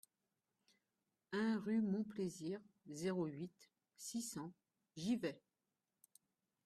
[1.31, 2.59] un rue Mon Plaisir,
[2.89, 4.51] zéro huit, six cents,
[4.95, 5.39] Givet